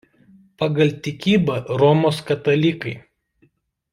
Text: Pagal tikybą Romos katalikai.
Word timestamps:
Pagal 0.61 0.93
tikybą 1.07 1.59
Romos 1.83 2.23
katalikai. 2.31 2.97